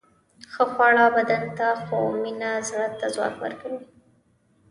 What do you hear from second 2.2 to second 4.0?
مینه زړه ته ځواک ورکوي.